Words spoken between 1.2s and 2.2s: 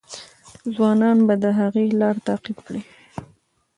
به د هغې لار